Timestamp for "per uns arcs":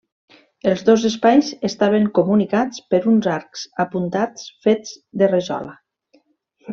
2.93-3.67